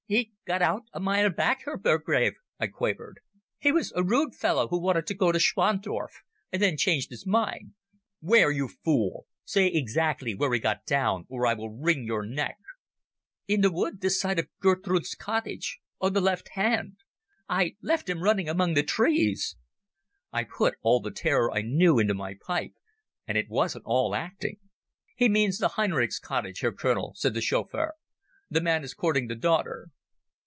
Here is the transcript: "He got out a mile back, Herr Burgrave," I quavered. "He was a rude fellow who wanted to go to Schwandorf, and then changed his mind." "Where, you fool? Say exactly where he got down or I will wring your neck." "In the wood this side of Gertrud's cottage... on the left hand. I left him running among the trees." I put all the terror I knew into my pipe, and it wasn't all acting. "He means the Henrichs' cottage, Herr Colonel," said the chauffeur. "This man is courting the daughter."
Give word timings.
"He 0.07 0.33
got 0.45 0.61
out 0.61 0.83
a 0.91 0.99
mile 0.99 1.29
back, 1.29 1.61
Herr 1.63 1.77
Burgrave," 1.77 2.33
I 2.59 2.67
quavered. 2.67 3.21
"He 3.59 3.71
was 3.71 3.93
a 3.95 4.03
rude 4.03 4.35
fellow 4.35 4.67
who 4.67 4.77
wanted 4.77 5.07
to 5.07 5.13
go 5.13 5.31
to 5.31 5.39
Schwandorf, 5.39 6.11
and 6.51 6.61
then 6.61 6.75
changed 6.75 7.11
his 7.11 7.25
mind." 7.25 7.75
"Where, 8.19 8.51
you 8.51 8.67
fool? 8.67 9.25
Say 9.45 9.67
exactly 9.67 10.35
where 10.35 10.51
he 10.53 10.59
got 10.59 10.85
down 10.85 11.25
or 11.29 11.45
I 11.47 11.53
will 11.53 11.69
wring 11.69 12.03
your 12.03 12.25
neck." 12.25 12.57
"In 13.47 13.61
the 13.61 13.71
wood 13.71 14.01
this 14.01 14.19
side 14.19 14.37
of 14.37 14.49
Gertrud's 14.61 15.15
cottage... 15.15 15.79
on 16.01 16.11
the 16.11 16.19
left 16.19 16.49
hand. 16.55 16.97
I 17.47 17.77
left 17.81 18.09
him 18.09 18.21
running 18.21 18.49
among 18.49 18.73
the 18.73 18.83
trees." 18.83 19.55
I 20.33 20.43
put 20.43 20.73
all 20.81 20.99
the 20.99 21.11
terror 21.11 21.49
I 21.53 21.61
knew 21.61 21.99
into 21.99 22.13
my 22.13 22.33
pipe, 22.33 22.73
and 23.25 23.37
it 23.37 23.47
wasn't 23.49 23.85
all 23.85 24.13
acting. 24.13 24.57
"He 25.15 25.29
means 25.29 25.57
the 25.59 25.69
Henrichs' 25.69 26.19
cottage, 26.19 26.59
Herr 26.59 26.73
Colonel," 26.73 27.13
said 27.15 27.33
the 27.33 27.39
chauffeur. 27.39 27.93
"This 28.49 28.61
man 28.61 28.83
is 28.83 28.93
courting 28.93 29.27
the 29.27 29.35
daughter." 29.35 29.87